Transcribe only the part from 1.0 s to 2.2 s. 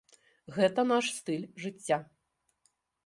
стыль жыцця.